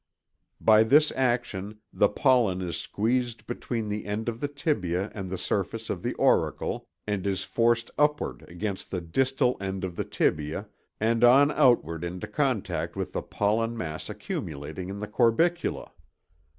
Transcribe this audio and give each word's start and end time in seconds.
By 0.59 0.83
this 0.83 1.11
action 1.11 1.77
the 1.93 2.09
pollen 2.09 2.59
is 2.59 2.75
squeezed 2.75 3.45
between 3.45 3.87
the 3.87 4.07
end 4.07 4.27
of 4.29 4.39
the 4.39 4.47
tibia 4.47 5.11
and 5.13 5.29
the 5.29 5.37
surface 5.37 5.91
of 5.91 6.01
the 6.01 6.15
auricle 6.15 6.87
and 7.05 7.27
is 7.27 7.43
forced 7.43 7.91
upward 7.99 8.43
against 8.49 8.89
the 8.89 8.99
distal 8.99 9.57
end 9.61 9.83
of 9.83 9.95
the 9.95 10.03
tibia 10.03 10.67
and 10.99 11.23
on 11.23 11.51
outward 11.51 12.03
into 12.03 12.25
contact 12.25 12.95
with 12.95 13.13
the 13.13 13.21
pollen 13.21 13.77
mass 13.77 14.09
accumulating 14.09 14.89
in 14.89 14.97
the 14.97 15.07
corbicula. 15.07 15.91